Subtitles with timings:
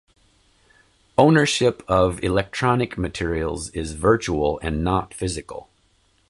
[1.15, 5.69] Ownership of electronic materials is virtual and not physical.